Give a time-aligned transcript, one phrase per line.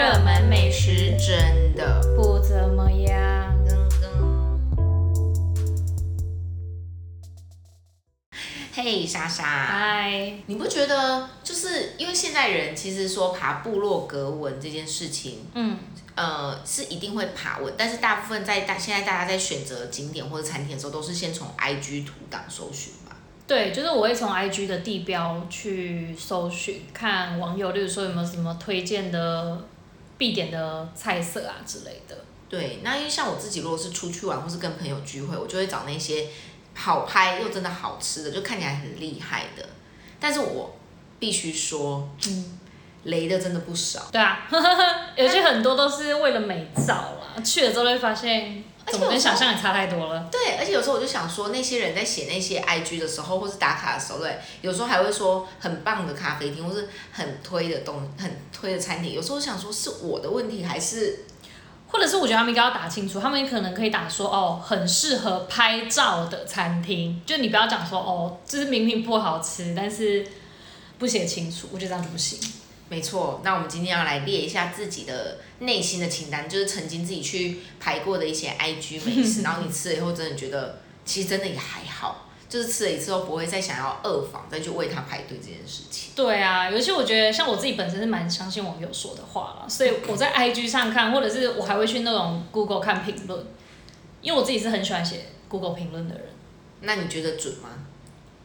[0.00, 3.54] 热门美食真的不怎么样。
[3.66, 4.08] 噔噔。
[8.72, 15.76] 嘿，莎莎，嗨，你不觉得就是因为现在人其实说爬部落格文这件事情，嗯，
[16.14, 23.18] 呃，是一定会爬文，但是大部分在大现在大家在选择景点或者餐厅的时候，都是先从 IG 图档搜寻吧。
[23.46, 29.62] 对，就是我会从 IG 的地标去搜寻，看网友，例如说有没有什么推荐的
[30.20, 32.14] 必点的菜色啊之类的。
[32.46, 36.26] 对，那因为像我自己，如果是出去玩或是跟朋友聚会，我就会找那些
[36.74, 39.66] 好拍又真的好吃的，就看起来很厉害的。
[40.20, 40.76] 但是我
[41.18, 42.58] 必须说，嗯，
[43.04, 44.08] 雷的真的不少。
[44.12, 44.46] 对啊，
[45.16, 50.28] 有些很多都是为了美照啦，去了之后就会发现，怎么跟想象也差太多了。
[50.30, 59.12] 对，而且有时候我就想说，那些人在写那些 IG 的时候，或是打卡的时候，对，有时候还会说很棒的咖啡厅，或是很推的东、很推的餐厅。
[59.12, 61.24] 有时候我想说，是我的问题，还是
[61.86, 70.26] 或者是我觉得他们应该要打清楚，他们可能可以打说哦，很适合拍照的餐厅，就你不要讲说哦，就是明明不好吃，但是
[70.98, 72.38] 不写清楚，我觉得这样就不行。
[72.90, 86.10] 没错，那我们今天要来列一下自己的内心的清单，就是曾经自己去排过的一些 IG 美食，然后你吃了以后真的觉得其实真的也还好，就是吃了一次后不会再想要二访再去为它排队这件事情。
[86.16, 93.46] 对啊，尤其我觉得像我自己本身是蛮相信网友说的话啦，所以我在 IG 上看，或者是我还会去那种 Google 看评论，
[94.20, 96.24] 因为我自己是很喜欢写 Google 评论的人。
[96.80, 97.68] 那你觉得准吗？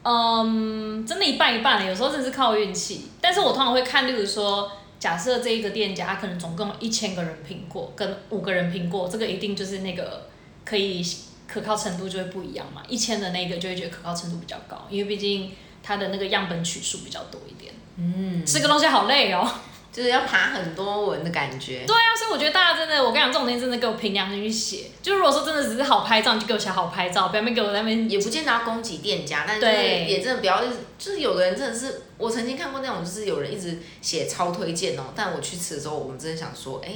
[0.07, 3.07] 嗯，真的，一半一半的，有时候真是靠运气。
[3.19, 10.29] 但是我通常会看，例如说，假设这一个店家他可能总共一千个人评过，跟五个人评过，这个一定就是那个
[10.63, 11.03] 可以
[11.47, 12.83] 可靠程度就会不一样嘛。
[12.87, 17.73] 一千的那个就会觉得可靠程度比较高，因为毕竟它的那个样本取数比较多一点。
[17.97, 19.49] 嗯，吃个东西好累哦。
[19.95, 21.85] 就是要爬很多文的感觉。
[21.87, 24.91] 对啊，所以我觉得大家真的，我跟你讲，这种东西真的给我凭良心去写。
[25.01, 30.61] 就如果说真的只是好拍照，你就给我写好拍照，不要没给我在那边也不见得要攻击店家，但是也真的不要，
[30.99, 36.95] 就是有的人真的是，我曾经看过那种，就是有人一直写超推荐哦，但我去吃的时候，我们真的想说，哎，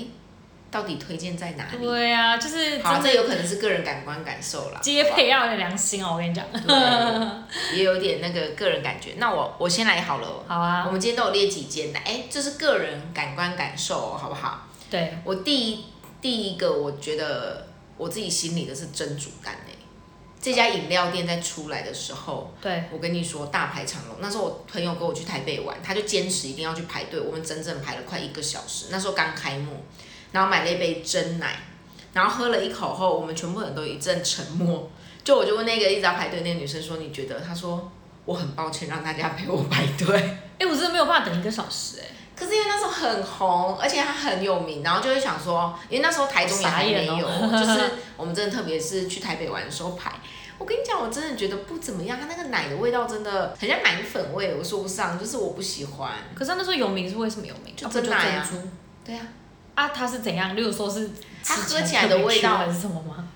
[0.72, 1.84] 到底推荐在哪里？
[1.84, 4.80] 对啊，就是好，这有可能是个人感官感受啦。
[4.82, 6.46] 接配要有点良心哦，我跟你讲。
[6.52, 9.14] 对，也有点那个个人感觉。
[9.18, 14.68] 那我我先来好了，好啊我，们今天都有列几间的，哎，这是个人感官感受、哦，好不好？
[14.90, 15.86] 对，我第一
[16.22, 19.74] 第一个，我觉得我自己心里的是蒸煮蛋哎，
[20.42, 24.18] 这家饮料店在出来的时候，对，我跟你说大排长龙。
[24.20, 28.86] 那时候我朋友跟我去台北玩，他就坚持一定要去排队，我们整整排了快一个小时。
[28.92, 29.84] 那时候刚开幕，
[30.32, 31.56] 然后买了一杯真奶，
[32.14, 34.90] 然后喝了一口后，我们全部人都一阵沉默。
[35.24, 37.92] 就我就问那个一直要排队那个女生说：“你觉得？”她说
[38.26, 50.12] ：“我很抱歉让大家陪我排队。”哎、我真的没有办法等一个小时、哎，可是因为那时候很红，而且它很有名，然后就会想说，因为那时候台中也还没有， 哦就是我们真的特别是去台北玩的时候排。
[50.58, 56.12] 我跟你讲，我真的觉得不怎么样，它那个奶的味道真的很像奶粉味，我说不上，就是我不喜欢。
[56.34, 57.74] 可是他那时候有名是为什么有名？
[57.76, 58.50] 就真奶啊
[59.06, 59.26] 对啊，
[59.80, 60.58] 啊，它是怎样？
[60.58, 61.10] 例如说是
[61.42, 63.30] 它喝起来的味道是什么吗？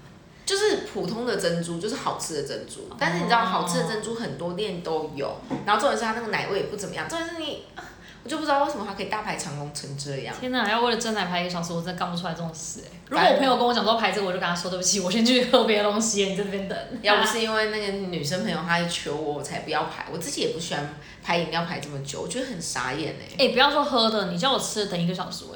[0.46, 2.90] 就是普通的珍珠，就是好吃的珍珠。
[3.00, 7.84] 但是你知道，好吃的珍珠很多店都有，然后重点是它那个奶味也不怎么样，重点是你，啊
[8.26, 10.36] 我就不知道为什么它可以大排长龙成这样。
[10.38, 16.78] 天哪，要为了真奶排一个小时，我真的干不出来这种事、哎，如果我朋友跟我讲说排这个，我就跟他说对不起，我先去喝别的东西，你在这边等。
[17.02, 20.08] 要不是因为那个女生朋友她求我，我才不要排。
[20.12, 20.94] 我自己也不喜欢
[21.24, 25.56] 排饮料排这么久，我觉得很傻眼哎、哎、不要说喝的，你叫我吃的等一个小时，我。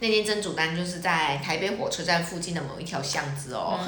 [0.00, 3.78] 那间蒸煮蛋就是在台北火车站附近的某一条巷子哦。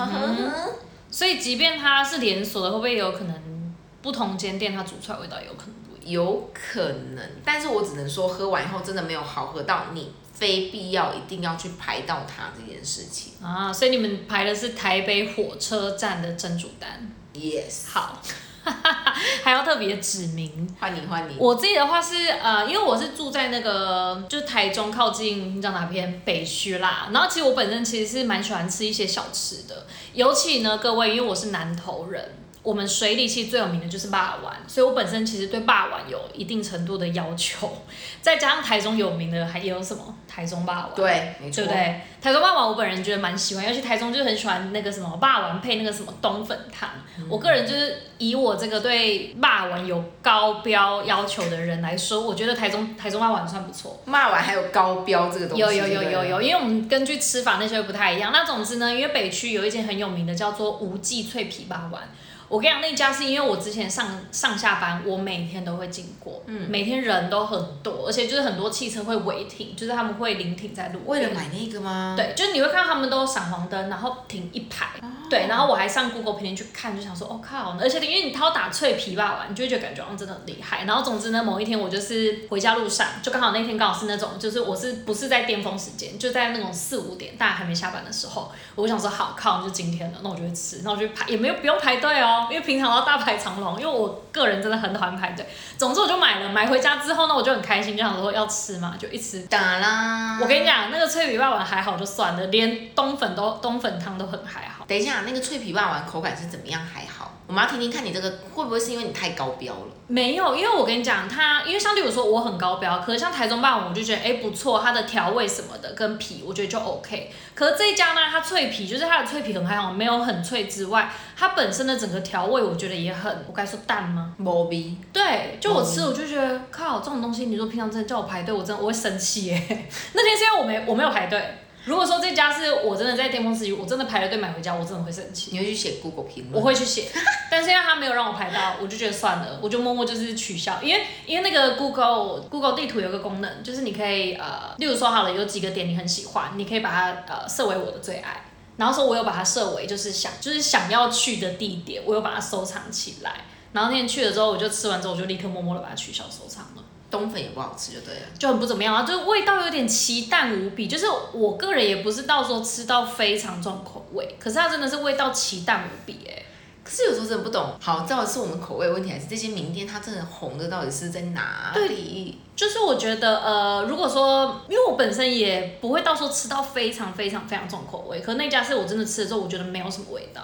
[1.11, 6.25] 所以即便它是连锁的，会不会有可能不同间店它煮出来味道有可能不一样？
[6.25, 13.33] 有可能，但是我只能说喝完以后真的没有好喝到你非必要一定要去排到它这件事情。
[13.43, 18.23] 啊，所以你们排的是台北火车站的蒸煮蛋，Yes，好，
[19.43, 20.69] 还要特别指明。
[20.81, 21.37] 换你换你。
[21.39, 32.33] 我自己的话是呃，因为我是住在那个就是台中靠近你知道哪边北区啦，然后其实我本身其实是蛮喜欢吃一些小吃的，尤其呢各位，因为我是南投人。
[32.63, 37.83] 我们水里其实最有名的就是霸丸，所以我本身其实对霸丸有一定程度的要求，
[38.21, 41.63] 再加上台中有名的还有什么台中霸丸，对，没错。
[41.63, 42.01] 对不对？
[42.21, 46.91] 台中霸王我本人觉得蛮喜欢，尤其台中就很喜欢那个什么霸王配那个什么冬粉汤。
[47.29, 54.01] 我个人就是以我这个对霸王有高标要求的人来说，我觉得台中台中霸王算不错。
[54.05, 55.61] 骂完还有高标这个东西。
[55.61, 58.31] 有有有有有，因为我们根据吃法那些不太一样。
[58.33, 62.03] 那总之呢，因为北区有一间很有名的叫做无记脆皮霸丸。
[62.49, 71.01] 我跟你讲，那家是因为我之前上上下班，我每天都会经过，嗯，每天人都很多，而且就是很多汽车会违停，就是他们会临停在路。
[71.07, 72.15] 为了买那个吗？
[72.17, 74.89] 对，就是你会看到他们都闪黄灯，然后停一排。
[75.29, 77.77] 对，然后我还上 Google 评论去看，就想说，哦靠！
[77.81, 80.85] 而且因为你掏打脆皮吧玩，你就会觉得感觉好像真的很厉害。
[80.85, 95.47] 然后总之呢，某一天我就是回家路上，就刚好那天刚好是那种，就是我是不是在巅峰时间，就在那种四五点大家还没下班的时候，我想说好靠，就今天了，那我就会吃，那我就排也没有不用排队哦，因为平常要大排长龙，因为我个人真的很讨厌排队。
[95.77, 100.39] 总之我就买了，买回家之后呢，我就很开心，就想说要吃嘛，就一吃打啦。
[100.41, 104.78] 我跟你讲，那个脆皮霸王还好就算了，连冬粉都冬粉汤都很还好。
[104.89, 106.81] 等一下，那个脆皮霸王口感是怎么样？
[106.81, 109.93] 还好，我们要听听看你这个会不会是因为你太高标了？
[110.07, 117.31] 没有，因为我跟你讲，它因为相对我说我很高标，可是像台中霸王我就觉得哎不错，它的调味什么的跟皮我觉得就 OK。
[117.55, 124.35] 可是这一家呢，它脆皮就是它的脆皮很还好，没有很脆之外，它本身的整个调味我觉得也很，我该说淡吗？
[124.41, 124.95] 无味。
[125.13, 129.55] 对，就我吃我就觉得靠，这种东西你说平常真的叫我排队，我真的我会生气耶。
[130.15, 131.59] 那天是因为我没我没有排队。
[131.85, 135.51] 如果说这家是我真的在巅峰时期，我真的排了队买回家，我真的会生气。
[135.53, 136.55] 你会去写 Google 评论？
[136.55, 137.09] 我会去写，
[137.51, 140.79] 但是因为他没有让我排到，我就觉得算了，我就默默就是取消。
[140.83, 148.45] 因为因为那个 Google Google 地图有个功能，就是你可以呃，例如说好了，有几个点你很喜欢，你可以把它呃设为我的最爱，
[148.77, 153.33] 然后说我有把它设为就是想就是想要去的地点，我有把它收藏起来。
[153.73, 156.83] 然后那天去了之后，我就吃完之后，我就立刻默默的把它取消收藏了。
[157.11, 160.87] 冬粉也不好吃，就对了，就很不怎么样啊，就是味道有点奇淡无比。
[160.87, 166.43] 就是我个人也不是到时候吃到非常重口味，可是它真的是味道奇淡无比哎。
[166.85, 172.39] 可是有时候真的不懂，好，到底是我们口味问题，还是这些名店它真的红的到底是在哪里？
[172.57, 180.43] 就是我觉得呃，如果说因为我本身也不会到时候吃到非常非常非常重口味，可那家是我真的吃了之后，我觉得没有什么味道。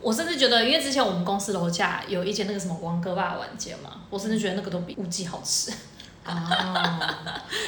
[0.00, 5.72] 我甚至觉得，因为之前我们公司楼下有一间那个什么王哥爸晚间嘛，我甚至觉得那个都比乌鸡好吃。
[6.28, 7.00] 哦，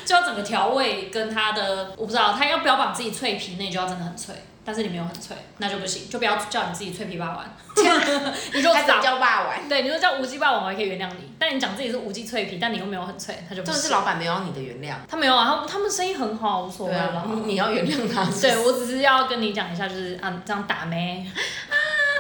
[0.05, 7.43] 就要整个调味跟它的，我不知道它要标榜自己脆皮，那就要真的很脆，但是你没有很脆，那就不行，就不要叫你自己脆皮霸王。
[8.53, 9.67] 你说叫霸王？
[9.67, 11.33] 对，你说叫无鸡霸王，我还可以原谅你。
[11.39, 14.97] 但你讲自己是无鸡脆皮，但你又没有很脆，他就不是老板没有你的原谅。
[15.09, 17.25] 他没有啊，他他们生意很好，无所谓了。
[17.47, 18.27] 你要原谅他。
[18.43, 21.25] 对我只是要跟你讲一下，就是啊，这样打咩？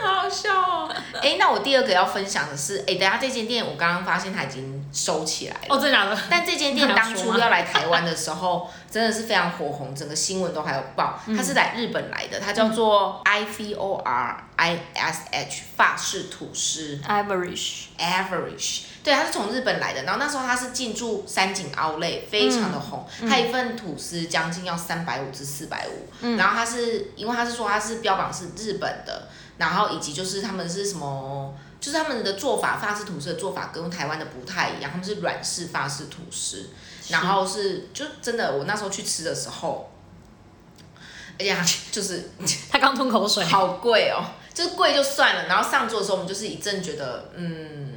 [0.02, 0.94] 好好笑哦！
[1.22, 5.66] 哎，那我第二个要分享的是，哎，等下这间店我刚刚发现它已经收起来了。
[5.68, 6.18] 哦，真的？
[6.30, 11.20] 但这间店当初要来台湾的时候， 真的是非常火红，整个新闻都还有报。
[11.36, 16.98] 它是来日本来的，它叫做 I V O R I S H 法式吐司。
[17.06, 17.86] Average。
[17.98, 18.82] Average。
[19.02, 20.02] 对，它是从日本来的。
[20.04, 23.06] 然后那时候它是进驻三井奥莱，非常的红。
[23.28, 26.36] 它一份吐司将近要三百五至四百五。
[26.36, 29.28] 然后它是因为它是说它是标榜是日本的。
[29.60, 36.70] 然后以及就是他们是什么，就是他们的做法，法式吐司的做法跟台湾的不太一样，他们是软式法式吐司，
[37.08, 39.92] 然后是就真的，我那时候去吃的时候，
[41.38, 41.62] 哎呀，
[41.92, 42.30] 就是
[42.70, 44.24] 他刚吞口水，好贵哦，
[44.54, 47.92] 就是贵就算了，然后上桌的时候我们就是一阵觉得，嗯，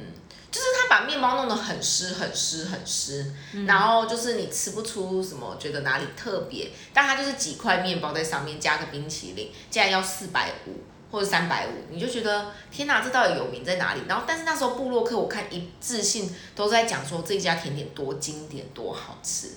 [0.50, 3.32] 就是他把面包弄得很湿很湿很湿，
[3.66, 10.84] 然后就是你吃不出什么，觉得哪里特别，但它就是几块面包在上面加个冰淇淋，竟然要四百五。
[11.14, 14.00] 或者三百五，你就觉得天哪，这到底有名在哪里？
[14.08, 19.50] 然后，但是那时候布洛克我看一致性都在讲说这家甜点多经典多好吃。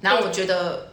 [0.00, 0.92] 然后我觉得，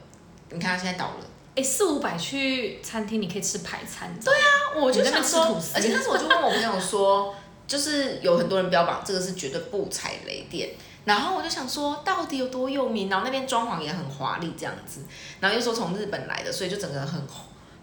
[0.49, 1.25] 你看他现在倒了。
[1.55, 4.11] 哎，四五百去餐厅你可以吃排餐。
[4.25, 7.35] 对啊，我就想说，而且那时候我就问我朋友说，
[7.67, 10.71] 就是有很多人标榜这个是绝对不踩雷店。
[11.05, 13.07] 然后我就想说，到底有多有名？
[13.07, 15.01] 然后那边装潢也很华丽这样子，
[15.39, 17.21] 然后又说从日本来的，所以就整个很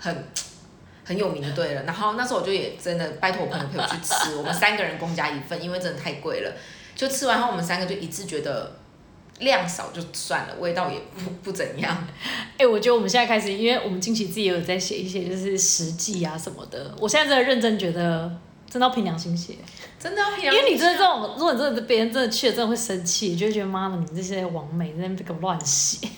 [0.00, 0.28] 很。
[1.06, 6.52] 很有名的，对了，然后那时候我就也真的拜托我朋友陪我去吃， 我们三个人公家一份，因为真的太贵了。
[6.96, 8.74] 就吃完后，我们三个就一致觉得
[9.38, 11.96] 量少就算了，味道也不不怎样。
[12.58, 18.28] 哎，我觉得我们现在开始，因为我们近期自己也有在写一些就是实际啊什么的，我现在真的认真觉得，
[18.68, 19.54] 真的要凭良心写，
[20.00, 20.44] 真的要凭。
[20.44, 26.08] 因为你真的这种，如果你真的别人真的去了，真的会生气，就会觉得妈的，你这些网美在那边给我乱写。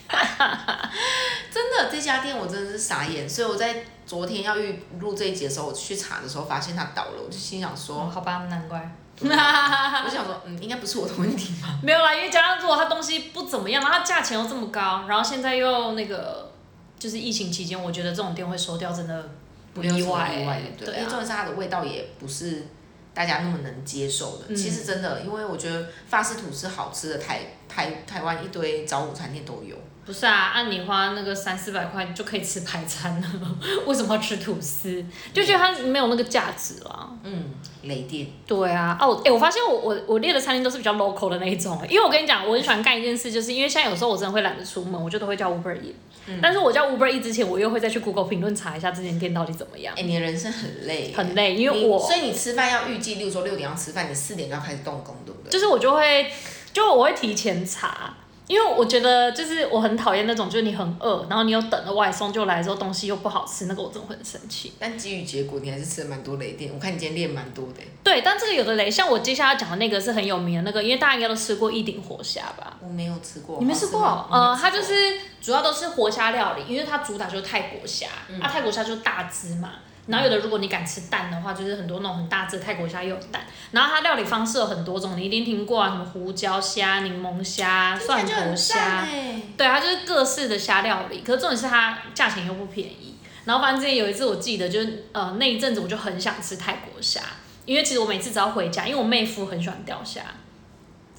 [1.99, 3.85] 这家店我真的是傻眼，所以我在。
[4.09, 8.91] 昨天要预录这一集的时候，我去查的时候发现它倒了，我就心想说，好吧，难怪。
[9.21, 11.79] 我就想说，嗯，应该不是我的问题吧？
[11.83, 16.51] 没有啦，因为加上如果它东西不怎么样，然后它价钱又这么高，然后现在又那个，
[16.99, 19.29] 就是疫情期间，我觉得这种店会收掉，真的
[19.75, 20.63] 不意外。
[20.79, 22.67] 对，因为重点是它的味道也不是
[23.13, 24.55] 大家那么能接受的。
[24.55, 29.77] 其实真的，因为我觉得法式吐司好吃的台台台湾一堆早午餐店都有。
[30.09, 33.29] 不是啊，按你花那个三四百块就可以吃排餐了，
[33.85, 35.05] 为什么要吃吐司？
[35.35, 37.11] 就觉得它没有那个价值啦。
[37.25, 37.45] 嗯，
[37.83, 38.27] 雷电。
[38.47, 45.95] 对啊，哦，哎，我发现我我我列的餐厅都是比较 local 的那一种，因为我跟你讲，我很喜欢干一件事，就是因为现在有时候我真的会懒得出门，我就都会叫 Uber E。
[46.41, 49.95] 但是我叫 Uber E 之前，我又会再去 Google 评论查一下这间店到底怎么样。
[49.95, 51.13] 哎，你的人生很累。
[51.15, 55.51] 很累，因为我所以你吃饭要预计，例如说六点要吃饭，你四点就要开始动工，对不对？
[55.51, 56.31] 就是我就会，
[56.73, 58.15] 就我会提前查。
[58.49, 64.73] 因为我觉得就是我很讨厌那种，就是你很饿，然后你又等了外送就来之后东西又不好吃，那个我真的会很生气。
[64.79, 66.73] 但基于结果，你还是吃了蛮多雷店。
[66.75, 67.83] 我看你今天练蛮多的。
[68.03, 72.79] 对，但这个有的雷，像我接下来讲的那个是很有名的那个，因为大家应该都吃过一顶活虾吧？
[72.81, 73.59] 我没有吃过。
[73.61, 74.01] 你没吃过？
[74.33, 78.07] 呃，它就是主要都是活虾料理，因为它主打就是泰国虾，
[78.41, 79.73] 啊，泰国虾就是大只嘛。
[80.09, 83.43] 然后有的，如果你敢吃蛋的话，就是很多那种很大只泰国虾又有蛋。
[83.71, 89.07] 然后它料理方式有很多种，你一定听过啊，什么胡椒虾、柠檬虾、蒜头虾，
[89.57, 91.21] 对，它就是各式的虾料理。
[91.21, 93.17] 可是重点是它价钱又不便宜。
[93.45, 97.21] 然后反正之前有一次我记得，就是呃那一阵子我就很想吃泰国虾，
[97.65, 100.23] 因为其实我每次只要回家，因为我妹夫很喜欢钓虾。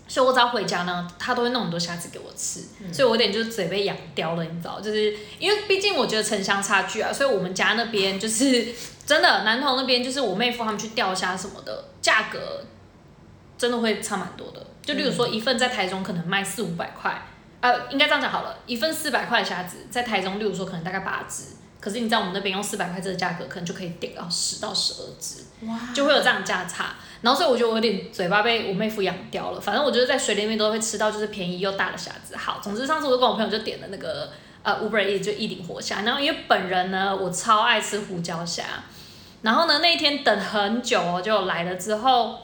[0.09, 2.61] 所以我只要回家呢，他都会弄很多虾子给我吃，
[2.91, 8.73] 所以我有点就是嘴被养刁了，你知道，就是因为毕竟我觉得城乡差距啊，所以我们家那边就是
[9.05, 12.65] 真的南投那边就是我妹夫他们去钓虾什么的，价格
[13.57, 14.65] 真的会差蛮多的。
[14.81, 17.21] 就例如说一份在台中可能卖四五百块，
[17.61, 21.43] 呃，应该这样讲好了，一份四百块的虾子在台中，例如说可能大概八只。
[21.79, 25.45] 可是你在我们那边用四百块这个价格，可能就可以点到十到十二只，
[25.93, 26.95] 就会有这样价差。
[27.21, 29.59] 然后所以我觉得我有点嘴巴被我妹夫养掉了。
[29.59, 32.35] 反正我觉得在水里面都会吃到就是便宜又大的虾子。
[32.35, 34.31] 好，总之上次我就跟我朋友就点了那个
[34.63, 36.01] 呃 Uber E 就一顶活虾。
[36.01, 38.63] 然后因为本人呢我超爱吃胡椒虾，
[39.41, 42.39] 然后呢那一天等很久哦，就来了之后，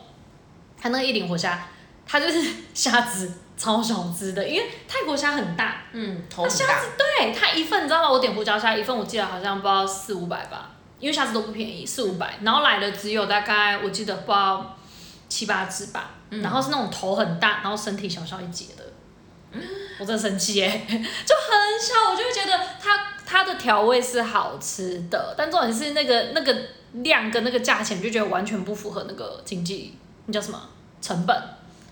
[0.82, 1.68] 他那个一顶活虾，
[2.06, 2.42] 它就是
[2.74, 3.32] 虾子。
[3.58, 8.12] 超小只的，因为泰国虾很大，嗯，头虾子对它一份，你知道吗？
[8.12, 10.72] 我点胡椒虾一份，我记得好像不知道四五百吧，
[11.06, 14.76] 因为虾子都不便宜，四五百，然后来的只有大概我记得不知道
[15.30, 19.62] 七八只吧，然后是那种头很大，然后身体小小一截的，
[20.00, 21.00] 我真生气耶， 就很
[21.80, 26.58] 小，我就会觉得它它的调味是好吃的，但重点是那个那个
[26.94, 29.96] 量跟那个价钱，就觉得完全不符合那个经济，
[30.26, 30.60] 那叫什么？
[31.00, 31.40] 成本？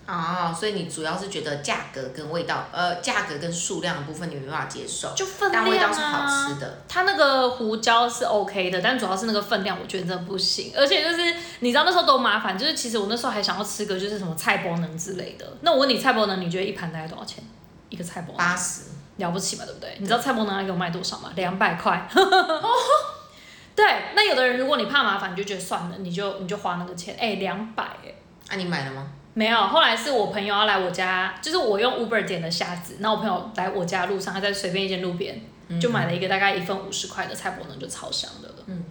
[0.06, 5.66] 哦，所以你主要是觉得价格跟味道，呃，价格跟数量的部分你没办法接受，就分量啊。
[5.66, 6.78] 但味道是好吃的。
[6.88, 10.72] 它那个胡椒是 OK 的，但主要是那个分量，我觉得真的不行。
[10.76, 15.56] 而且就是你知道那时候多麻烦，就是其实我那时候还想要吃个就是什么菜包能之类的。
[15.62, 17.42] 那我问你，菜包能你觉得一盘大概多少钱？
[17.88, 18.34] 一个菜包？
[18.34, 18.82] 八十，
[19.16, 19.96] 了不起嘛，对不对？
[20.00, 21.30] 你知道菜包能给我卖多少吗？
[21.34, 22.06] 两百块。
[23.74, 23.84] 对，
[24.14, 27.16] 那有的人如果你怕麻烦，你就觉得算了，你就你就花那个钱。
[27.18, 28.14] 哎，两百哎。
[28.50, 29.06] 那你买了吗？
[29.34, 35.40] 没有，后来是我朋友要来我家，就是我用 Uber 点的虾子，那我朋友来我家路上，他在随便一间路边
[35.80, 38.54] 就买了一个大概一份五十块的菜脯呢，就超香的了。
[38.66, 38.84] 嗯，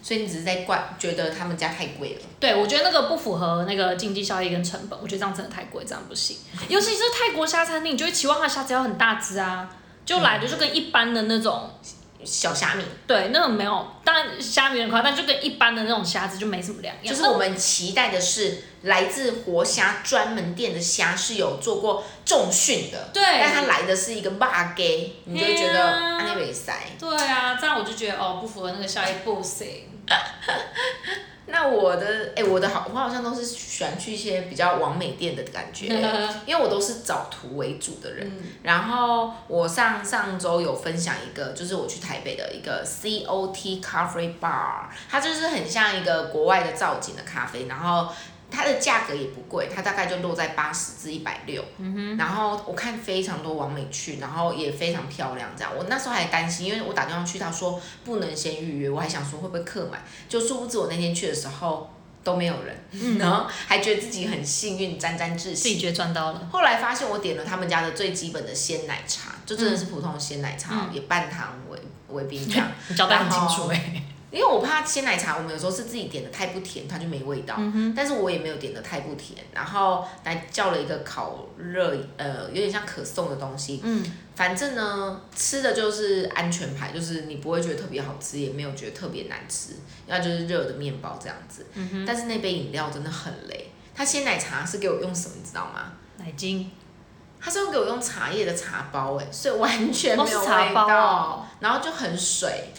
[0.00, 2.20] 所以你只是在怪觉得他们家太贵了。
[2.38, 6.36] 对，我觉得那个不符合那个经济效益跟成本，我觉得这样真的太贵，这样不行。
[6.70, 9.68] 尤其是泰国虾餐厅，你就会期望它虾子要很大只啊，
[10.06, 11.70] 就来的就跟一般的那种。
[12.24, 17.04] 小虾米，对，那个没有，当然虾米很快，但就跟一般的那种虾子就没什么两样。
[17.04, 26.74] 就是我们期待的是来自活虾专门店的虾是有做过重训的，对，但它来的是一个霸给，你就觉得安利没塞。
[26.98, 29.88] 对啊，这样我就觉得哦，不符合那个效益，不行。
[31.52, 35.86] 那我的哎，我的好，我好像都是喜欢去一些比较完美店的感觉，
[36.46, 38.32] 因为我都是找图为主的人。
[38.62, 48.08] 然后我上上周有分享一个，就是我去台北的一个 C O T Coffee Bar，它就是很像一个国外的造景的咖啡，然后。
[48.52, 51.64] 它的价格也不贵，它大概就落在八十至一百六。
[51.78, 52.16] 嗯哼。
[52.16, 55.72] 然后我看非常多网美去，然后也非常漂亮，这样。
[55.76, 61.90] 我那时候还担心，因为我打电话去，他说不能先预约，我还想说会不会客满，就殊不知我那天去的时候
[62.22, 65.62] 都没有人，然后还觉得自己很幸运，沾沾自喜。
[65.62, 66.48] 自己觉得赚到了。
[66.52, 71.78] 后来发现我点了他们家的最基本的鲜奶茶，就真的是普通的鲜奶茶，也半糖为
[72.08, 72.68] 为冰这样。
[72.88, 74.04] 你交代很清楚哎。
[74.32, 77.54] 因为我怕鲜奶茶，我们有时候是自己点的太不甜，它就没味道。
[77.94, 83.80] 但是我也没有点的太不甜，然后来叫了一个烤热，呃，有点像可颂的东西。
[83.84, 84.04] 嗯。
[84.34, 89.74] 反正呢，吃的就是安全牌，就是你不会觉得特别好吃，也没有觉得特别难吃，
[90.06, 91.66] 要就是热的面包这样子。
[91.74, 95.92] 嗯但是那杯饮料真的很雷，它鲜奶茶是给我用什么，你知道吗？
[96.16, 96.70] 奶精。
[97.38, 102.72] 它是用给我用茶叶的茶包，哎，所以完全没有味道，然后就很水。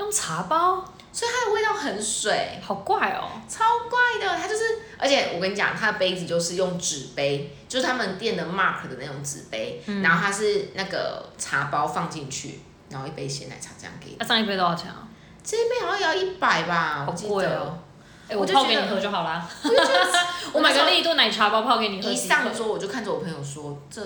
[0.00, 4.36] 用茶包，所以它的味道很水，好怪哦，超怪的。
[4.36, 4.62] 它就是，
[4.98, 14.16] 而且我跟你讲，它的杯子就是用纸杯，就是他们店的 Mark 的那种纸杯，嗯然后它是那个茶包放进去，然后一杯鲜奶茶这样给你。
[14.18, 15.06] 那上一杯多少钱啊？
[15.44, 17.30] 这一杯好像也要一百吧，好我记得。
[17.30, 17.78] 贵哦
[18.28, 19.44] 哎、我我泡给你喝就好啦。
[19.64, 20.06] 我就觉得
[20.54, 22.08] 我买个另一顿奶茶包泡给你喝。
[22.08, 24.00] 一上桌我就看着我朋友说，这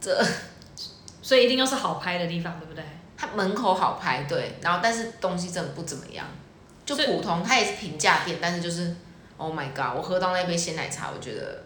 [0.00, 0.24] 这
[1.20, 2.82] 所以一定要是好拍的地方，对不对？
[3.16, 6.26] 他门口好排队，然后但是东西真的不怎么样，
[6.84, 7.42] 就普通。
[7.42, 8.94] 它也是平价店，但是就是
[9.36, 9.96] ，Oh my god！
[9.96, 11.64] 我喝到那杯鲜奶茶，我觉得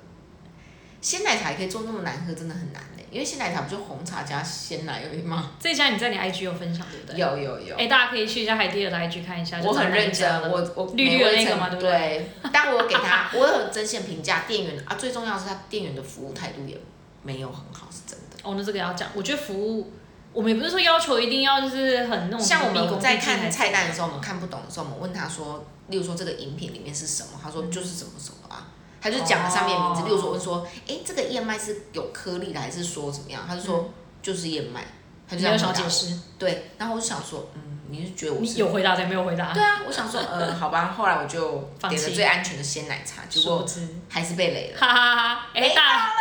[1.01, 3.05] 鲜奶茶也可以做那么难喝，真的很难嘞。
[3.11, 5.51] 因为鲜奶茶不就红茶加鲜奶而已吗？
[5.59, 7.19] 这家你在你 IG 有分享，对不对？
[7.19, 9.59] 有有有哎、，大家可以去一下海蒂尔的 IG 看一下。
[9.65, 12.31] 我很认真，我我我绿绿的那个嘛对不对？
[12.53, 16.79] 但我有给他， 我有真线评价店员啊，最重要是他店员的服务态度也
[17.25, 18.37] 没有很好，是真的。
[18.45, 19.93] 哦，那这个要讲，我觉得服务，
[20.33, 28.69] 我们也不是说要求一定要就是很那种像我们在看菜单的时候，我们看不懂的时候，我们问他说，例如说这个饮品里面是什么，他嗯说就是什么什么啊，
[29.01, 30.03] 他就讲了上面的名字。
[30.03, 33.43] 哦例如说我问说，哎、这个燕麦是有颗粒的还是说怎么样？
[33.47, 33.91] 他就说、
[34.23, 34.85] 就是燕麦，
[35.29, 36.19] 他就这样回？
[36.39, 38.59] 对，然后我就想说，嗯，你是觉得我你是？
[38.59, 39.53] 有回答对没有回答？
[39.53, 43.67] 对啊，我想说，呃，好吧，后来我就点了最安全的鲜奶茶，结果
[44.09, 44.79] 还是被雷了。
[44.81, 45.47] 哈哈哈！
[45.55, 46.13] 哎、没大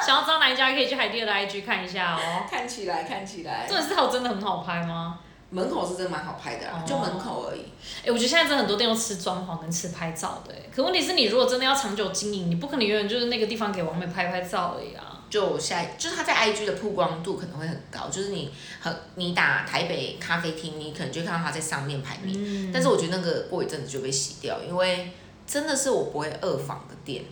[0.06, 2.46] 想要知道哪一家可以去海蒂的 IG 看一下哦。
[2.50, 5.18] 看起来，看起来重点是它真的很好拍吗？
[5.52, 7.62] 门口是真的蛮好拍的啦，哦就门口而已。
[8.04, 15.18] 哎、我觉得现在真的很多店都吃装潢跟吃拍照的、哎，可问题是你如果真的要长久经营，你不可能永远就是那个地方给王美拍拍照而已啊。
[15.28, 22.34] 就我现在就是它在 IG 的曝光度可能会很高，就是你很你打台北咖啡厅，你可能就看到它在上面排名。
[22.36, 25.10] 嗯但是我觉得那个过一阵子就被洗掉，因为
[25.46, 27.24] 真的是我不会二访的店。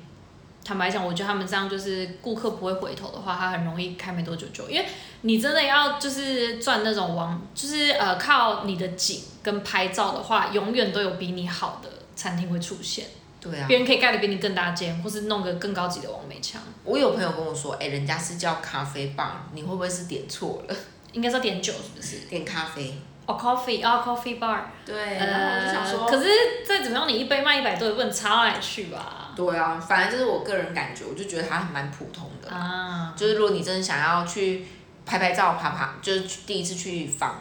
[0.69, 4.85] 坦白讲，我觉得他们这样就是顾客不会回头的话，他很容易开没多久就，因为
[5.23, 13.07] 你真的要就是赚那种王，就是呃靠你的景跟拍照的话，永远都有比你好的餐厅会出现，
[13.41, 20.77] 对啊，别人可以盖的比你更大间，或是弄个更高级的王美墙，我有朋友跟我说，哎、人家是叫咖啡吧，你会不会是点错了？
[21.15, 22.27] 应该是要点酒是不是？
[22.29, 22.95] 点咖啡。
[23.25, 26.29] 哦、coffee 哦、coffee bar，对，然后我就想说，呃可是
[26.67, 29.28] 再怎么样，你一杯卖一百多也不能差到哪里去吧？
[29.39, 32.51] 对啊，反正就是我个人感觉，我就觉得它还蛮普通的。
[32.51, 34.67] 啊，就是如果你真的想要去
[35.07, 37.41] 拍拍照、爬爬，就是去第一次去访，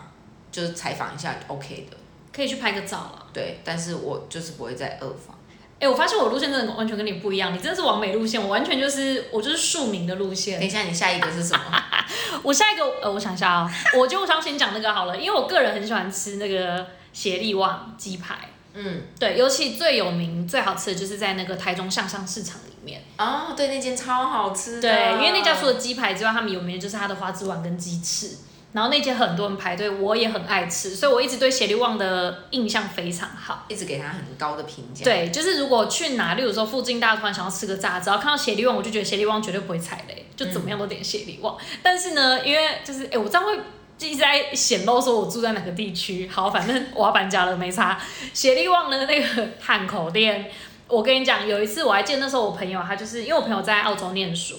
[0.51, 1.97] 就是采访一下，OK 的。
[2.31, 3.25] 可以去拍个照了。
[3.33, 5.35] 对，但是我就是不会再二访。
[5.79, 10.67] 哎、我发现我路线真的完全跟你不一样，你真的是完美路线，我完全就是我就是庶民的路线等。
[10.67, 11.83] 一下，你下一个是什么？
[12.43, 18.37] 我下一个呃，我想一下啊、我就想先讲那个好了，因为我个人很喜欢吃那个协力旺鸡排。
[18.77, 23.01] 嗯，对，尤其最有名、最好吃的就是在那个台中向上市场里面。
[23.17, 24.81] 哦，对，那间超好吃的。
[24.81, 28.37] 对，因为那家除了鸡排之外，他们有名的就是它的花枝丸跟鸡翅。
[28.73, 33.65] 然后那间很多人排队，我也很爱吃，所以我一直对斜力旺的印象非常好。
[33.69, 41.57] 一直给他很高的评价。，对，就是如果去哪，例如说附近大家突然想要吃个炸，只要看到斜力旺，我就觉得斜力旺绝对不会踩雷，就怎么样都点斜力旺。
[41.81, 43.63] 但是呢，因为就是哎、我这样会就
[43.99, 46.27] 一直在显露说我住在哪个地区。
[46.27, 47.99] 好，反正我要搬家了，没差。
[48.33, 50.51] 协力旺的那个汉口店，
[50.87, 54.55] 我跟你讲，有一次我还记得那时候我朋友他就是因为我朋友在澳洲念书。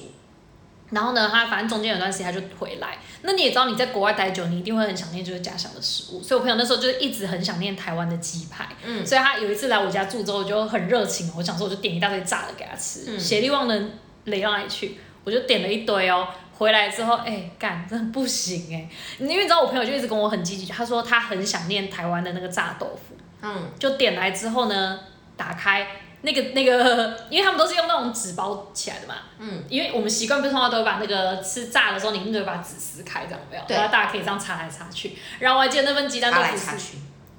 [0.90, 2.96] 然后呢，他反正中间有段时间他就回来。
[3.20, 6.22] 那你也知道，你在国外待久，你一定会很想念就是家乡的食物。
[6.22, 8.66] 所以我朋友那时候就是一直很想念台湾的鸡排。
[8.82, 13.78] 嗯，所以他有一次来我家住之后就很热情，我想说我就点一大堆炸的给他吃，嗯协力旺的
[14.24, 14.96] 雷到哪里去？
[15.24, 16.26] 我就点了一堆哦。
[16.58, 24.98] 回来之后，哎、干，真的不行哎、因为你知道我朋友就一直跟我很积极，他说他很想念台湾的那个炸豆腐，嗯，就点来之后呢，
[25.36, 25.86] 打开
[26.22, 33.62] 那个那个，因为他们都是用那种纸包起来的嘛，嗯，因为我们习惯不是通常都会把那个吃炸的时候，你就会把纸撕开，这样有没有？
[33.68, 35.16] 对然后大家可以这样擦来擦去。
[35.38, 36.96] 然后我还记得那份鸡蛋豆腐是。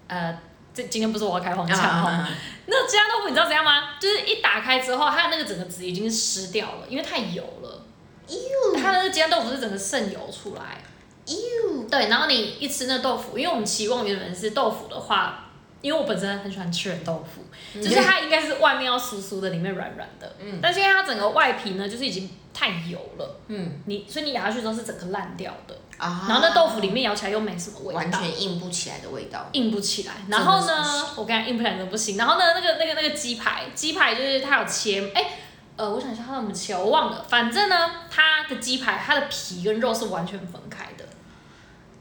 [0.07, 0.39] 呃，
[0.73, 2.07] 这今天不是我要开黄腔哦。
[2.07, 2.29] 啊
[2.67, 3.95] 那鸡蛋豆腐你知道怎样吗？
[3.99, 7.78] 就是一打开之后，它的那个整个纸已经湿掉了，因为太油了。
[8.81, 10.77] 它的那个鸡蛋豆腐是整个渗油出来。
[11.89, 15.49] 对，然后你一吃那豆腐，因为我们期望原本是豆腐的话，
[15.81, 17.43] 因为我本身很喜欢吃人豆腐，
[17.81, 20.35] 就是它应该是外面要酥酥的，里面软软的。
[20.39, 25.75] 嗯但是因为它整个外皮呢，就是已经太油了，嗯你所以你咬下去之后是整个烂掉的。
[25.97, 29.47] 啊，然后那豆腐里面咬起来又没什么味道，完全硬不起来的味道。
[29.51, 30.13] 硬不起来。
[30.29, 32.17] 然后呢，我跟你讲硬不起来真的不行。
[32.17, 35.25] 然后呢，那个那个那个鸡排，鸡排就是它有切，哎、
[35.79, 37.25] 呃，我想一下它怎么切，我忘了。
[37.29, 41.05] 反正呢，它的鸡排它的皮跟肉是完全分开的，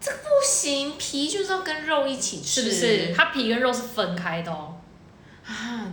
[0.01, 3.15] 这不行，皮就是要跟肉一起吃，是不是？
[3.15, 4.75] 它皮跟肉是分开的哦。
[5.47, 5.87] 啊，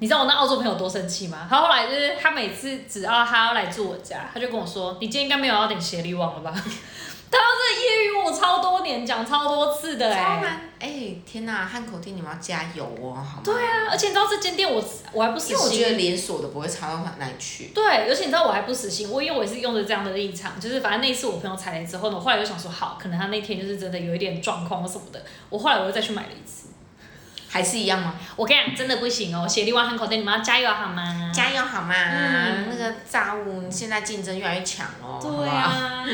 [0.00, 1.46] 你知道我那澳洲朋友多生气吗？
[1.48, 6.52] 他后来就是他每次只要他要来住我家，他就跟我说：“你今天应该没有要点协力网了吧？”
[7.30, 13.42] 他要这揶揄我超多年，讲超多次的哎、超难哎、天呐，汉口店你们要加油哦，好吗？
[13.44, 15.98] 对啊，而且你知道这间店我我还不死因为我觉得心。
[15.98, 17.66] 连锁的不会差到哪里去。
[17.74, 26.66] 对，而且你知道我还不死心，我因为我也是用着这样的立场，就是反正那一次我朋友踩雷之后呢，我后来就想说，好，可能他那天就是真的有一点状况或什么的，我后来我又再去买了一次。
[27.52, 28.14] 还是一样吗？
[28.36, 31.32] 我跟你讲，真的不行哦，协力湾汉口店，你们要加油好吗？
[31.34, 31.92] 加油好吗？
[31.96, 35.18] 嗯那个炸物现在竞争越来越强哦。
[35.20, 36.04] 好不对好啊，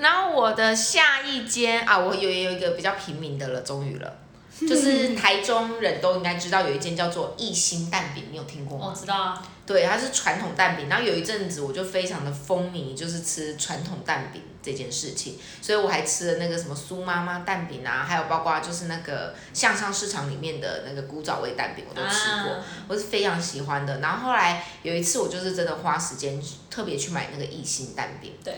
[0.00, 4.18] 然后我的下一间啊，我有也有一个比较平民的了，终于了，
[4.68, 8.86] 就是台中人都应该知道有一间叫做一心蛋饼，你有听过吗？
[8.90, 10.88] 我知道啊，对，它是传统蛋饼。
[10.88, 22.54] 然后有一阵子我就非常的风靡，就是吃传统蛋饼这件事情，所以我还吃了那个什么苏妈妈蛋饼啊，还有包括就是那个向上市场里面的那个古早味蛋饼，我都吃过。
[22.54, 24.00] 啊我是非常喜欢的。
[24.00, 28.52] 然后后来有一次，我就是真的花时间特别去买那个一心蛋饼，对，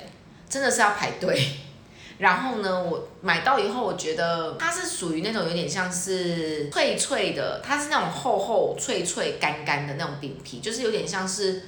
[0.53, 1.49] 真的是要排队。
[2.19, 11.62] 然后呢，我买到以后，我觉得它是属于那种有点像是脆脆的，它是那种厚厚脆脆干干的那种饼皮，就是有点像是，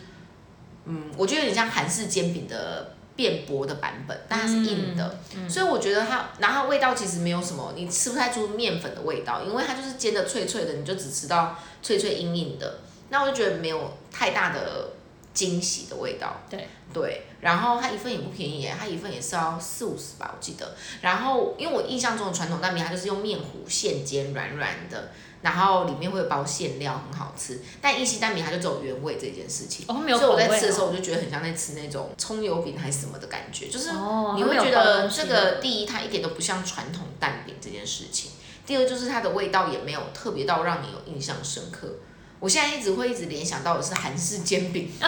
[0.84, 5.18] 嗯，我觉得有点像韩式煎饼的变薄的版本，但它是硬的，
[5.48, 14.90] 所以我觉得它，然后味道其实没有什么，你吃不太出面粉的味道，因为它就是煎的脆脆的，你就只吃到脆脆硬硬的，那我就觉得没有太大的
[15.34, 16.40] 惊喜的味道。
[16.48, 20.74] 对对，然后它一份也不便宜耶，它一份也是要四五十吧，我记得。
[21.00, 25.10] 然后因为我印象中的传统蛋饼，它就是用面糊现煎软软的，
[25.42, 27.60] 然后里面会有包馅料，很好吃。
[27.82, 29.84] 但一西蛋饼它就只有原味这件事情。
[29.88, 30.90] 哦，没有所以我在吃的时候，哦。
[30.92, 33.90] 我就觉得很像在吃那种葱油饼还是什么的感觉，就是
[34.36, 38.30] 你会觉得这个第一，它一点都不像传统蛋饼这件事情；
[38.64, 41.88] 第二，就是它的味道也没有特别到让你有印象深刻。
[42.44, 44.90] 我现在一直会一直联想到的是韩式煎饼，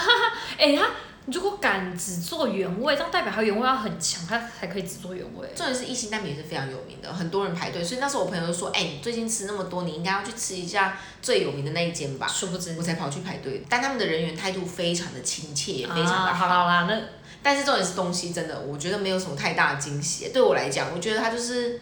[0.57, 0.89] 哎、他
[1.27, 5.47] 如果敢只做原味，这样代表它原味要很强，它才可以只做原味。
[5.55, 7.85] 重点是一心蛋饼也是非常有名的，很多人排队。
[7.85, 12.27] 所以那时候我朋友就说：“哎、你最近吃那么多，你应该要去吃一下最有名的那一间吧。
[12.27, 16.49] 殊不”知我，才跑去排队，但他们的人员态度非常的亲切，也非常的啊、好。
[16.49, 16.99] 好啦，那
[17.43, 20.31] 但是重点是东西真的，我觉得没有什么太大的惊喜。
[20.33, 21.79] 对我来讲，我觉得它就是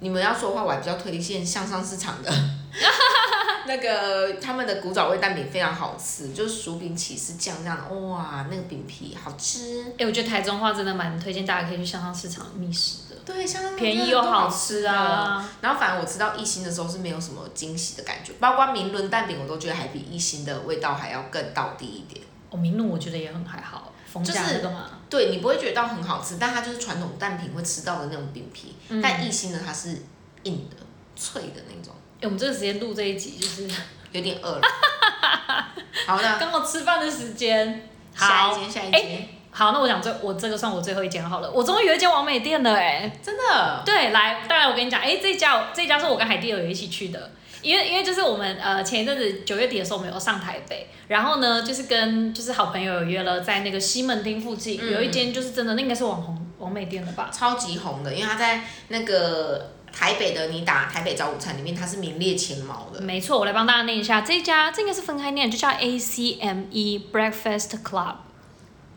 [0.00, 2.32] 你们要说的话，我还比较推荐向上市场的
[3.66, 9.84] 那个他们的古早味蛋饼非常好吃，就是薯饼起司酱这样的，哇，那个饼皮好吃。
[9.98, 14.84] 哎、我觉得台中话真的蛮推荐大家可以去香上市场觅食的，对，像那个便宜又好吃。
[14.84, 15.48] 啊。
[15.60, 22.24] 然后反正我吃到一星的时候是没有什么惊喜的感觉，包括明伦蛋饼我都觉得还比一星的味道还要更到底一点。
[22.50, 23.92] 哦，明伦我觉得也很还好，
[24.24, 24.66] 就是
[25.10, 30.02] 对你不会觉得到很好吃，但它就是传统蛋饼会吃到的那种饼皮，嗯但一星的它是
[30.44, 30.76] 硬的、
[31.14, 33.68] 脆的那种，哎、我们这个时间录这一集就是
[34.12, 34.62] 有点饿了。
[36.06, 37.88] 好的，刚好吃饭的时间。
[38.14, 47.30] 好，下一间，下一间，好，那我讲最我这个算我最后一间好了，我终于有一间完美店了哎、真的，对，来，当然我跟你讲，哎、这家这家是我跟海蒂尔有一起去的，
[47.62, 57.30] 因为因为就是我们呃前一阵子九月底的时候，我们有上台北，然后呢就是跟就是好朋友有约了在那个西门町附近、嗯有一间就是真的那应该是网红网美店了吧？
[57.32, 63.00] 超级红的，因为它在那个台北的你打台北早午餐里面，它是名列前茅的。
[63.00, 68.14] 没错，我来帮大家念一下，这一家这应该是分开念，就叫 A C M E Breakfast Club。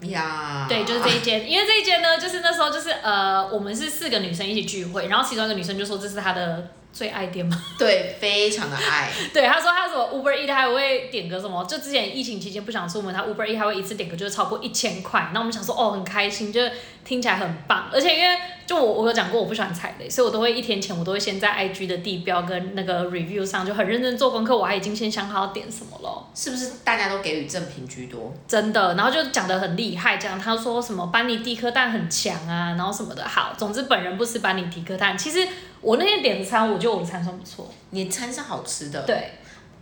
[0.02, 9.12] 呀，对，就是这一间，因为这一间呢，就是那时候就是呃，我们是四个女生一起聚会，然后其中一个女生就说这是她的最爱店嘛， 对，非常的爱。
[9.34, 16.72] 对，她说她什么 Uber E 她还会点个什么，就之前疫情期间不想出门，她 Uber E 还会一次点个就是超过一千块，那我们想说哦很开心，就是
[17.04, 26.26] 听起来很棒，而且因为就我我有讲过我不喜欢踩雷，所以我都会一天前我都会先在 IG 的地标跟那个 review 上就很认真做功课，我还已经先想好要点什么了。
[26.34, 28.34] 是不是大家都给予正评居多？
[28.48, 33.28] 真的，然后就讲的很厉害，讲他说什么班尼迪克蛋很强啊，然后什么的。
[33.28, 35.18] 好，总之本人不吃班尼迪克蛋。
[35.18, 35.48] 其实
[35.82, 37.70] 我那天点的餐，我觉得我的餐算不错。
[37.90, 39.32] 你餐是好吃的，，对，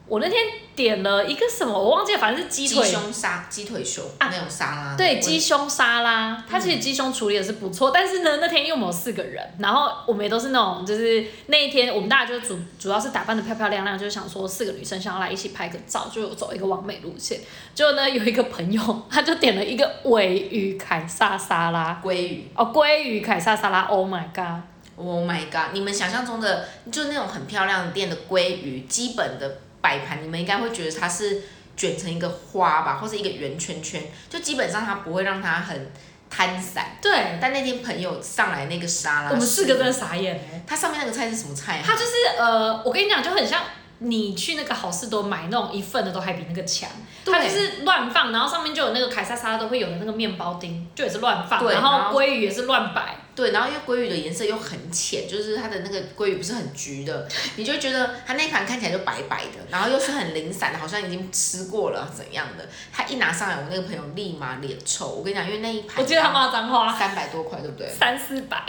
[0.10, 0.44] 我那天
[0.76, 2.88] 点了一个什么，我忘记了，反正是鸡鸡腿。
[2.88, 17.40] 胸沙、鸡腿胸啊那种沙拉，对，鸡胸沙拉，它其实鸡胸处理的是不错，但是呢，那天因为我们有四个人，然后我们也都是那种，就是那一天我们大家就主主要是打扮的漂漂亮亮，就是想说四个女生想要来一起拍个照，就有走一个完美路线。
[17.76, 22.48] 结果呢，有一个朋友他就点了一个尾鱼凯撒沙拉，鲑鱼。
[22.56, 25.72] 哦，鲑鱼凯撒沙拉，Oh my god！Oh my god！
[25.72, 31.42] 你们想象中的就那种很漂亮的店的鲑鱼，基本的摆盘，你们应该会觉得它是
[31.76, 35.92] 卷成一个花吧，或是一个圆圈圈，就基本上它不会让它很
[36.30, 36.98] 摊散。
[37.02, 41.84] 对，但那天朋友上来那个沙拉，我们四个真的傻眼哎、它上面那个菜是什么菜啊？
[41.86, 43.64] 它就是呃，我跟你讲，就很像
[44.00, 46.90] 你去那个好事多买那种一份的都还比那个强，
[47.26, 47.34] 对。
[47.34, 57.26] 它就是乱放，然后上面就有那个凯撒沙拉都会有的那个面包丁，就也是乱放，然后鲑鱼也是乱摆，对，然后因为鲑鱼的颜色又很浅，就是它的那个鲑鱼不是很橘的，
[57.56, 62.68] 你就觉得它那盘看起来就白白的，然后又是很零散的，好像已经吃过了怎样的。
[62.92, 65.08] 他一拿上来，我那个朋友立马脸臭。
[65.08, 67.90] 我跟你讲，因为那一盘我记得他骂脏话，三百多块，对不对？
[67.90, 68.62] 三四百，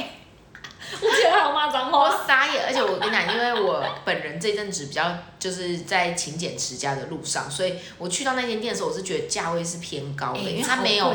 [1.01, 11.15] 我记得他有骂脏我话，傻眼，而且我跟你讲，因为我本人这阵子比较就是在勤俭持家的路上，所以我去到那间店的时候，我是觉得价位是偏高的，因为它没有？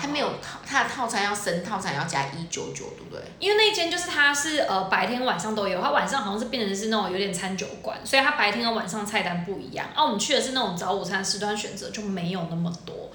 [0.00, 3.22] 它没有套它的套餐要升套餐要加一九九，对不对？
[3.38, 9.86] 因为那间就是它是呃白天晚上都有，它晚上好像是变成是那种有点餐酒馆，所以它白天和晚上菜单不一样。
[9.94, 13.10] 啊，我们去的是那种早午餐时段选择就没有那么多，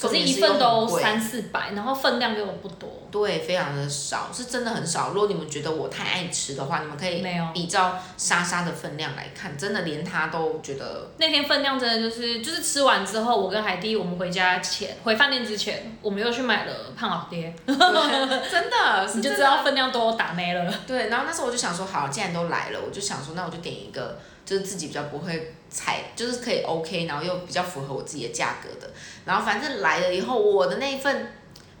[0.00, 2.88] 可是一份都三四百，然后分量又不多。
[3.10, 5.10] 对，非常的少，是真的很少。
[5.10, 20.72] 如果你们觉得我太爱吃的话，你们可以比照莎莎的分量来看，真的连她都觉得那天分量真的就是就是吃完之后，我跟海蒂我们回家前回饭店之前，我们又去买了胖老爹，真的， 是你就知道分量都打没了。
[20.86, 24.18] 对，然后那时候我就想说，好，既然都来了，我就想说，那我就点一个，
[24.52, 28.92] 就是自己比较不会踩，就是可以 OK，然后又比较符合我自己的价格的。
[29.24, 31.32] 然后反正来了以后，我的那一份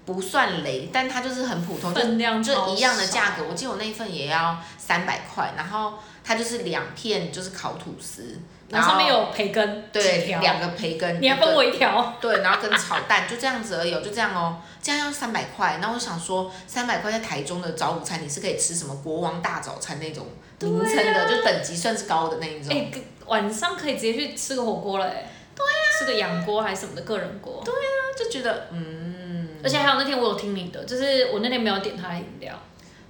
[0.06, 3.44] 不算雷，但它就是很普通，就分量超就一样的价格。
[3.46, 8.38] 我记得我那一份也要三百块，然后它就是两片就是烤吐司，
[8.70, 15.78] 然后上面有培根，对两个培根，你还分我一条，对，然后跟炒蛋就这样子而已哦，就这样哦，这样要三百块。
[15.82, 20.26] 那我想说，三百块在台中的早午餐，你是可以吃什么国王大早餐那种
[20.68, 22.74] 名称的，就等级算是高的那一种。
[22.74, 22.90] 哎、
[23.26, 25.28] 晚上可以直接去吃个火锅了哎。
[25.54, 27.62] 对呀、吃个羊锅还是什么的个人锅。
[27.64, 32.58] 对啊，就觉得嗯，而且还有那天我有听你的，就是我那天没有点他的饮料，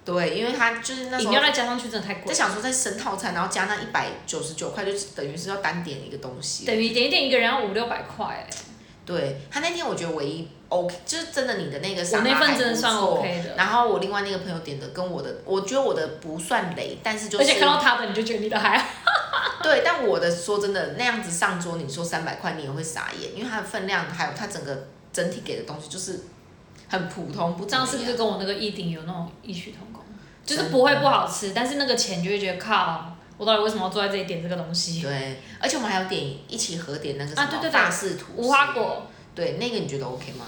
[0.05, 6.67] 对，因为他就是那饮料再加上去真的太贵了，在想说再升套餐，然后加那一百九十九块，就等于是要单点一个东西。
[6.67, 8.47] 等于点一点一个人要五六百块哎。
[9.05, 18.87] 对他那天我觉得唯一 OK，就是真的你的那个沙我那份拉还真的算不错 OK 的然后我另外那个朋友点的跟我的，我觉得我的不算雷，但是就是而且看到他的你就觉得你的还好。
[19.63, 26.21] 对，但我的说真的，那样子上桌，你说三百块，你也会傻眼，因为它的分量还有它整个整体给的东西就是
[26.89, 27.87] 很普通，不这怎么样。
[27.87, 30.03] 样是不是跟我那个一顶有那种异曲同工？
[30.45, 35.03] 就是不会不好吃，但是那个钱就会觉得靠，我到底为什么要坐在这里点这个东西？
[35.03, 40.47] 对，而且我们还有点一起合点那个什么啊对对对法式吐司无花，果，对，那个你觉得 OK 吗？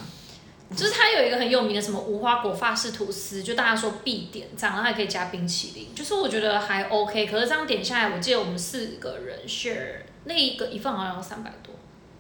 [0.75, 7.27] 就是它有一个很有名的什么无花果法式吐司，就大家说必点这样，然后还可以加冰淇淋，就是我觉得还 OK。
[7.27, 11.75] 可是这样点下来，我记得我们四个人 share 那一个一份好像要三百多。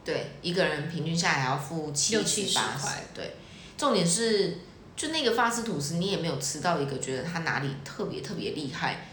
[0.04, 3.34] 对，一个人平均下来要付七六七十十八十块，对，
[3.76, 4.58] 重点是
[4.94, 9.08] 就那个法式吐司，你也没有吃到一个觉得它哪里特别特别厉害，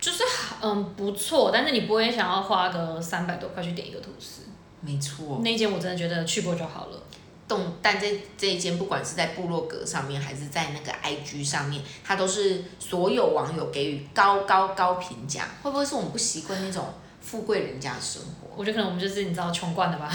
[0.00, 0.22] 就是
[0.60, 4.42] 嗯不错，但是你不会想要花个三百多块去点一个吐司。
[4.80, 5.40] 没错。
[5.42, 7.02] 那一间我真的觉得去过就好了。
[7.48, 15.48] 动，但这这一间不管是在部落格上面，还是在那个 IG 上面，它都是所有网友给予高高高评价。
[15.62, 18.48] 会不会是我们不习惯那种富贵人家的生活？
[18.54, 20.12] 我觉得可能我们就是你知道穷惯的吧，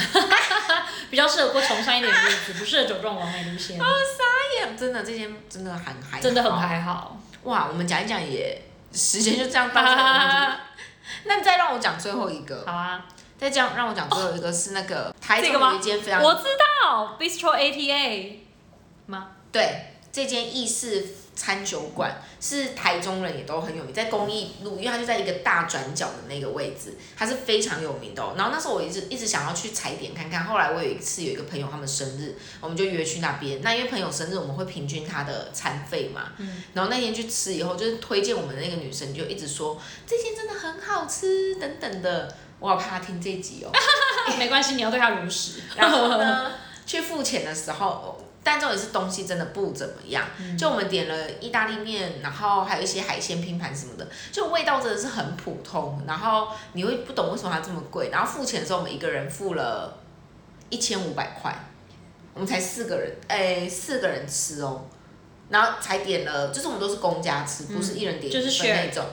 [1.10, 7.20] 比较适合过穷酸一点的日子，不适合走这种完美路线，好傻眼，真的这间真的很还真的很好还好。
[7.44, 7.68] 哇！
[7.70, 8.62] 我们讲一讲也
[8.94, 10.58] 时间就这样到这里。
[11.26, 13.06] 那再让我讲最后一个，好啊，
[13.38, 18.36] 再这样让我讲最后一个是那个台中这个吗有一间非常我知道 Bistro ATA
[19.06, 19.32] 吗？
[19.52, 28.34] 对，这间意式餐酒馆是台中人也都很有名，在公益路，因为它就在一个大转角的那个位置，它是非常有名的、哦。
[28.38, 33.62] 然后那时候我一直一直想要去踩点看看，后来我有一次有一个朋友他们生日，我们就约去那边。
[33.62, 36.34] 那因为朋友生日，我们会平均他的餐费嘛。
[36.38, 43.72] 嗯然后那天去吃以后，就是推荐我们的那个女生就一直说这间真的很好吃等等的，我好怕她听这一集哦。
[44.38, 45.62] 没关系，你要对她如实。
[45.76, 46.52] 然后呢，
[46.86, 50.26] 去付钱的时候，但重点是东西真的不怎么样。
[50.58, 56.04] 就我们点了意大利面，然后还有一些海鲜拼盘什么的，就味道真的是很普通。
[56.06, 58.10] 然后你会不懂为什么它这么贵。
[58.12, 59.98] 然后付钱的时候，我们一个人付了
[60.70, 61.56] 一千五百块，
[62.34, 64.86] 我们才四个人，哎，四个人吃哦。
[65.50, 69.06] 然后才点了，就是我们都是公家吃，不是一人点就是一份那种。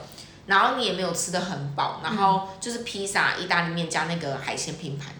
[0.47, 5.13] 然后你也没有吃的很饱，然后就是披萨、意大利面加那个海鲜拼盘。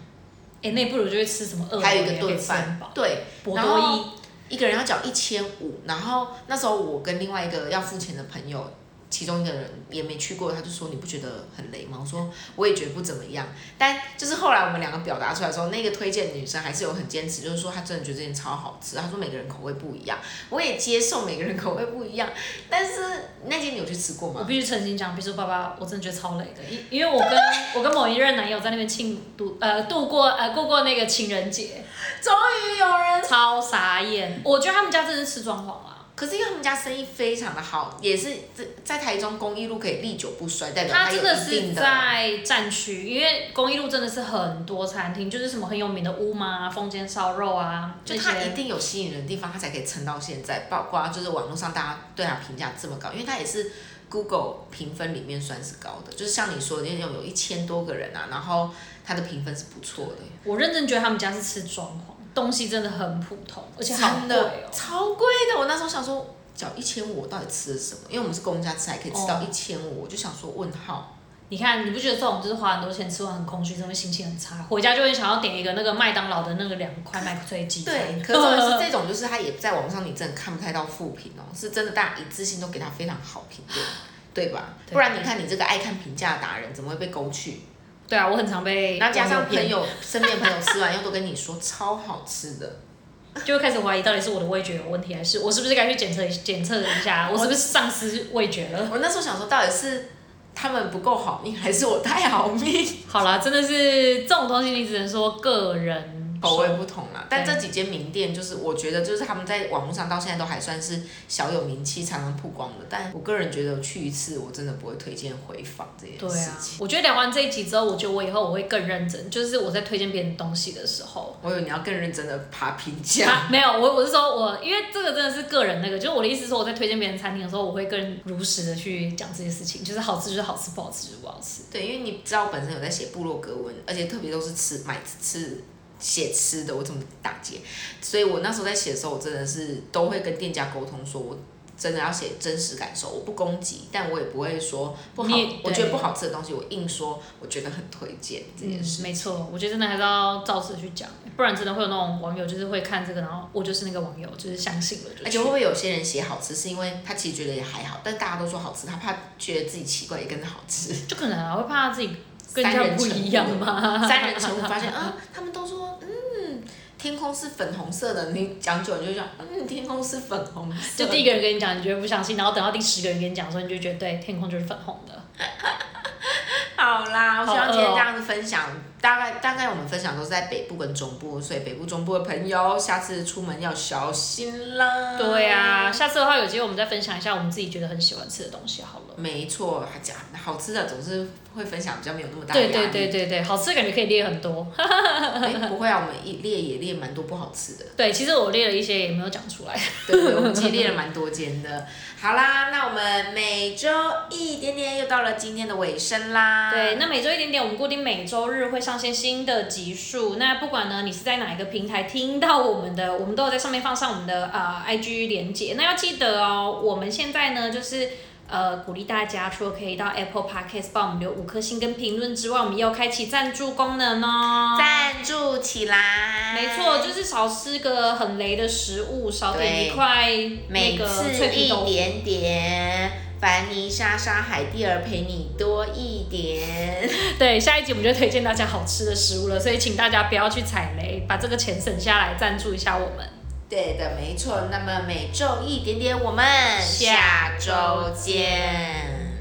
[0.61, 4.03] 哎、那不如就去吃什么二还有一个炖饭对，博然后多意
[4.49, 8.69] 一个人要缴一千五，然后那时候我跟另外一个要付钱的朋友，
[9.11, 11.99] 其中一个人也没去过，他就说你不觉得很雷吗？
[12.01, 13.45] 我说我也觉得不怎么样，
[13.77, 18.95] 但就是后来我们两个表达出来的时候，那个推荐女生还是有很坚持，就是说她真的觉得这件超好吃。
[18.95, 20.17] 她说每个人口味不一样，
[20.49, 22.29] 我也接受每个人口味不一样，
[22.69, 24.39] 但是那间你有去吃过吗？
[24.39, 27.37] 我必须诚心讲，比如说爸爸，我真的觉得超雷的，因因为我跟
[27.75, 31.83] 我跟某一任男友在那边庆度呃度过呃过过那个情人节，
[32.21, 34.41] 终于有人，超傻眼。
[34.45, 35.90] 我觉得他们家真的是吃装潢啦。
[36.21, 48.29] 可是因为他们家生意非常的好，也是在在台中公益路可以历久不衰，代表它真的是在战区，因为公益路真的是很多餐厅，就是什么很有名的乌妈、风间烧肉啊，就这些。
[48.29, 50.67] 它一定有吸引人的地方，它才可以撑到现在。
[50.69, 53.71] 包括就是网络上大家对它评价这么高，因为它也是
[54.07, 58.69] Google 评分里面算是高的，就是像你说的那种有一千多个人啊，然后
[59.03, 60.17] 它的评分是不错的。
[60.43, 64.69] 我认真觉得他们家是吃装潢，东西真的很普通，而且好贵哦。
[64.71, 65.59] 超贵的。
[65.59, 68.01] 我那时候想说，缴一千五，我到底吃了什么？
[68.09, 71.17] 因为我们是公家吃，还可以吃到哦一千五，我就想说问号。
[71.49, 77.93] 你看，你不觉得这种就是花很多钱吃完很空虚，真的心情很差，回家就会想要点一个那个麦当劳的那个两块麦克脆鸡餐。
[77.93, 83.85] 对，可是是这种，就是他也在网上你真的看不太到负评哦，是真的大家一致性都给他非常好评论，
[84.33, 84.75] 对吧？
[84.89, 87.63] 不然你看你这个爱看评价的达人，怎么会被勾去？
[88.11, 92.79] 对啊，我很常被然后加上朋友身边朋友吃完又都跟你说超好吃的，
[93.45, 98.89] 就会开始怀疑到底是我的味觉有问题，还是我是不是该去检测一检测一下，我是不是丧失味觉了？
[98.91, 100.09] 我那时候想说，到底是
[100.53, 102.85] 他们不够好命，还是我太好命？
[103.07, 112.85] 好啦，真的是这种东西，你只能说个人口味不同啦，但对这几间名店就是我觉得就是他们在网络上到现在都还算是小有名气、常常曝光的。
[112.89, 121.37] 但我个人觉得去一次我真的不会推荐回访这件对啊事情。，我觉得聊完这一集之后，我觉得我以后我会更认真，就是我在推荐别人东西的时候。
[121.41, 131.61] 我以为你要更认真的爬评价，啊，没有，我我是说我，因为这个真的是个人那个，就是我的意思是说，我在推荐别人餐厅的时候，我会更如实的去讲这些事情，就是好吃就是好吃，不好吃就是不好吃。
[131.71, 135.63] 对，因为你知道我本身有在写部落格文，而且特别都是吃买吃
[136.01, 137.59] 写吃的，我怎么打结？
[138.01, 141.37] 所以我那时候在写的时候，我真的是都会跟店家沟通，说我
[141.77, 149.01] 真的要写真实感受，我不攻击，但我也不会说不好我觉得不好吃的东西，我硬说我觉得很推荐这件事。
[149.01, 155.25] 嗯没错，我觉得真的还是要照实去讲，不然真的会有那种网友就是会看这个，然后我就是那个网友，就是相信了就。
[155.25, 160.93] 而且会不会有些人写好吃，是因为他其实觉得也还好，但大家都说好吃，他怕觉得自己奇怪也跟着好吃。
[161.07, 162.11] 就可能啊，会怕自己
[162.53, 164.07] 跟三人家不人成一样嘛。
[164.07, 166.63] 三人成虎发现啊，他们都说嗯，
[166.97, 171.05] 天空是粉红色的，你讲久了你就讲嗯，天空是粉红色。
[171.05, 175.21] 就第一个人跟你讲，你觉得不相信，然后等到第十个人跟你讲的时候，你就觉得对，天空就是粉红的。
[176.75, 178.63] 好啦，我希望今天这样子分享，
[179.01, 185.17] 大概大概我们分享都是在北部跟中部，所以北部中部的朋友下次出门要小心啦。
[185.17, 189.15] 对啊，下次的话有机会我们再分享一下我们自己觉得很喜欢吃的东西好了。
[189.17, 192.87] 没错，还讲好吃的总是会分享，比较没有那么大的对压力。
[192.91, 194.65] 对对对对，好吃的感觉可以列很多。
[194.77, 197.85] 哎，不会啊，我们一列也列蛮多不好吃的。
[197.97, 199.79] 对，其实我列了一些也没有讲出来。
[200.05, 201.87] 对对，我们其实列了蛮多间的。
[202.21, 203.89] 好啦，那我们每周
[204.29, 206.71] 一点点又到了今天的尾声啦。
[206.71, 210.35] 对，那每周一点点，我们固定每周日会上线新的集数。
[210.35, 215.75] 那不管呢，你是在哪一个平台听到我们的，我们都有在上面放上我们的呃 IG 连接。
[215.77, 218.09] 那要记得哦，我们现在呢就是。
[218.53, 224.75] 呃，鼓励大家，除了可以到 Apple Podcast 帮我们留五颗星跟评论之外，我们也有开启赞助功能哦。
[224.77, 226.53] 赞助起来。
[226.53, 230.27] 没错，就是少吃个很雷的食物，少点一对块
[230.67, 231.85] 那个脆皮豆腐。
[231.85, 237.09] 点点，凡妮莎莎海蒂儿陪你多一点。
[237.39, 243.27] 对，下一集我们就推荐大家好吃的食物了，所以请大家不要去踩雷，把这个钱省下来赞助一下我们。
[243.67, 244.67] 对的，没错。
[244.69, 246.45] 那么每周一点点，我们
[246.79, 249.31] 下下周见。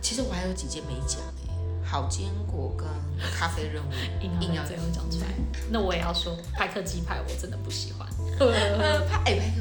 [0.00, 1.54] 其实我还有几件没讲哎，
[1.88, 2.88] 好坚果跟
[3.38, 3.86] 咖啡任务
[4.20, 5.26] 硬 硬要要最后讲出来，
[5.70, 8.08] 那我也要说，派克鸡排我真的不喜欢。
[8.40, 9.52] 呃，派哎派